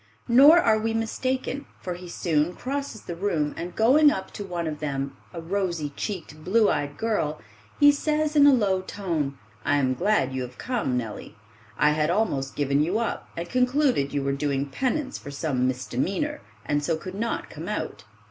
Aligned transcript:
Nor 0.27 0.57
are 0.57 0.79
we 0.79 0.95
mistaken, 0.95 1.67
for 1.79 1.93
he 1.93 2.07
soon 2.09 2.55
crosses 2.55 3.01
the 3.03 3.15
room, 3.15 3.53
and 3.55 3.75
going 3.75 4.09
up 4.09 4.31
to 4.31 4.43
one 4.43 4.65
of 4.65 4.79
them, 4.79 5.15
a 5.31 5.39
rosy 5.39 5.93
cheeked, 5.95 6.43
blue 6.43 6.71
eyed 6.71 6.97
girl, 6.97 7.39
he 7.79 7.91
says 7.91 8.35
in 8.35 8.47
a 8.47 8.51
low 8.51 8.81
tone, 8.81 9.37
"I 9.63 9.75
am 9.75 9.93
glad 9.93 10.33
you 10.33 10.41
have 10.41 10.57
come, 10.57 10.97
Nellie. 10.97 11.35
I 11.77 11.91
had 11.91 12.09
almost 12.09 12.55
given 12.55 12.81
you 12.81 12.97
up, 12.97 13.29
and 13.37 13.47
concluded 13.47 14.11
you 14.11 14.23
were 14.23 14.33
doing 14.33 14.71
penance 14.71 15.19
for 15.19 15.29
some 15.29 15.67
misdemeanor, 15.67 16.41
and 16.65 16.83
so 16.83 16.97
could 16.97 17.13
not 17.13 17.51
come 17.51 17.67
out." 17.67 18.05